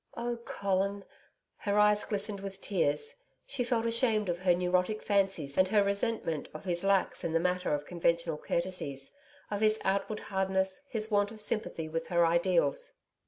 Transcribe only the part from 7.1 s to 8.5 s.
in the matter of conventional